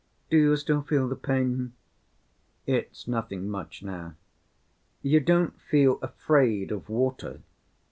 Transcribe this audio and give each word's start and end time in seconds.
Do 0.31 0.37
you 0.37 0.57
still 0.57 0.81
feel 0.81 1.07
the 1.07 1.15
pain?" 1.15 1.73
"It's 2.65 3.07
nothing 3.07 3.47
much 3.47 3.83
now." 3.83 4.15
"You 5.03 5.19
don't 5.19 5.61
feel 5.61 5.99
afraid 6.01 6.71
of 6.71 6.89
water?" 6.89 7.41